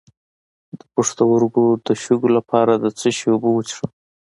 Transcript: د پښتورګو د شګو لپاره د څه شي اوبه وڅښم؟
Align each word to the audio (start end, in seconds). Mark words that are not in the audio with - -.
د 0.79 0.81
پښتورګو 0.93 1.65
د 1.85 1.87
شګو 2.03 2.29
لپاره 2.37 2.73
د 2.83 2.85
څه 2.99 3.07
شي 3.17 3.27
اوبه 3.33 3.49
وڅښم؟ 3.51 3.89